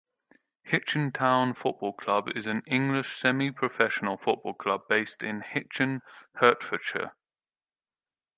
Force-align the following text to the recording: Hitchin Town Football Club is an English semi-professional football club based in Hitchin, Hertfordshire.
Hitchin 0.63 1.11
Town 1.13 1.53
Football 1.53 1.93
Club 1.93 2.29
is 2.35 2.47
an 2.47 2.63
English 2.65 3.21
semi-professional 3.21 4.17
football 4.17 4.55
club 4.55 4.81
based 4.89 5.21
in 5.21 5.41
Hitchin, 5.41 6.01
Hertfordshire. 6.37 7.15